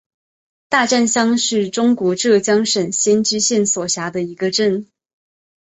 [0.67, 4.87] 大战乡是中国浙江省仙居县所辖的一个镇。